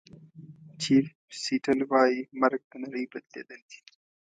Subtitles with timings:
[0.81, 1.05] چیف
[1.43, 3.79] سیټل وایي مرګ د نړۍ بدلېدل دي.